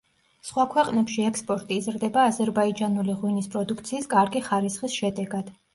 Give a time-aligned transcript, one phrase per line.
[0.51, 5.59] სხვა ქვეყნებში ექსპორტი იზრდება აზერბაიჯანული ღვინის პროდუქციის კარგი ხარისხის შედეგად.